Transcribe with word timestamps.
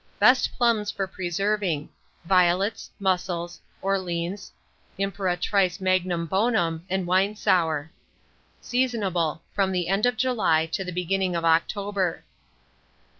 Best 0.17 0.49
plums 0.57 0.89
for 0.89 1.05
preserving. 1.05 1.87
Violets, 2.25 2.89
Mussels, 2.97 3.61
Orleans, 3.83 4.51
Impératrice 4.97 5.79
Magnum 5.79 6.25
bonum, 6.25 6.83
and 6.89 7.05
Winesour. 7.05 7.91
Seasonable 8.61 9.43
from 9.53 9.71
the 9.71 9.89
end 9.89 10.07
of 10.07 10.17
July 10.17 10.65
to 10.65 10.83
the 10.83 10.91
beginning 10.91 11.35
of 11.35 11.45
October. 11.45 12.23